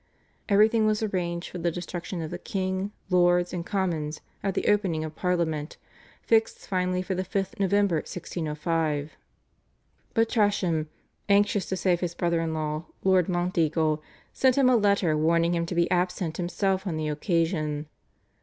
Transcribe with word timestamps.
Everything 0.49 0.87
was 0.87 1.03
arranged 1.03 1.51
for 1.51 1.59
the 1.59 1.69
destruction 1.69 2.23
of 2.23 2.31
the 2.31 2.39
king, 2.39 2.91
lords 3.11 3.53
and 3.53 3.63
commons 3.63 4.19
at 4.41 4.55
the 4.55 4.67
opening 4.67 5.03
of 5.03 5.15
Parliament 5.15 5.77
fixed 6.23 6.67
finally 6.67 7.03
for 7.03 7.13
the 7.13 7.21
5th 7.23 7.59
November 7.59 7.97
1605, 7.97 9.11
but 10.15 10.27
Tresham, 10.27 10.89
anxious 11.29 11.67
to 11.67 11.77
save 11.77 11.99
his 11.99 12.15
brother 12.15 12.41
in 12.41 12.51
law, 12.55 12.85
Lord 13.03 13.29
Monteagle, 13.29 14.01
sent 14.33 14.57
him 14.57 14.71
a 14.71 14.75
letter 14.75 15.15
warning 15.15 15.53
him 15.53 15.67
to 15.67 15.89
absent 15.89 16.37
himself 16.37 16.87
on 16.87 16.97
the 16.97 17.07
occasion. 17.07 17.85